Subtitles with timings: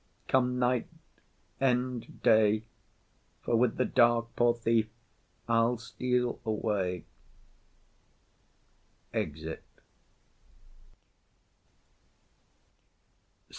[0.27, 0.87] Come, night;
[1.59, 2.63] end, day;
[3.43, 4.89] For with the dark, poor thief,
[5.47, 7.05] I'll steal away.
[9.13, 9.59] [_Exit.